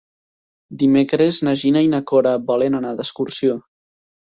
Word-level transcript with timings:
Dimecres 0.83 1.37
na 1.49 1.53
Gina 1.65 1.85
i 1.89 1.91
na 1.93 2.01
Cora 2.13 2.33
volen 2.51 2.81
anar 2.81 2.97
d'excursió. 3.03 3.63